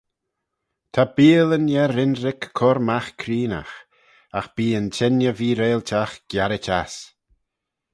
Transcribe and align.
Ta 0.93 1.03
beeal 1.15 1.49
yn 1.57 1.67
er-ynrick 1.83 2.43
cur 2.57 2.77
magh 2.87 3.09
creenaght: 3.21 3.79
agh 4.37 4.49
bee 4.55 4.77
yn 4.79 4.87
chengey 4.95 5.35
vee-reiltagh 5.37 6.15
giarit 6.29 6.67
ass. 6.79 6.95